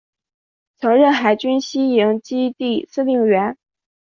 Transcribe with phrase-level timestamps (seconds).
[0.77, 3.55] 曾任海军西营基地司令员。